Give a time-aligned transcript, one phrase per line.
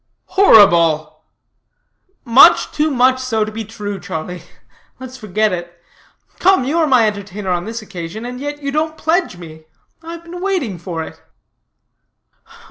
[0.29, 1.21] "Horrible!"
[2.25, 4.41] "Much too much so to be true, Charlie.
[4.99, 5.79] Let us forget it.
[6.39, 9.65] Come, you are my entertainer on this occasion, and yet you don't pledge me.
[10.01, 11.21] I have been waiting for it."